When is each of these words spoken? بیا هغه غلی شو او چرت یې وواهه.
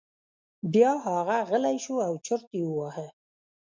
بیا 0.73 0.91
هغه 1.05 1.37
غلی 1.49 1.77
شو 1.83 1.95
او 2.07 2.13
چرت 2.25 2.49
یې 2.57 2.63
وواهه. 2.69 3.07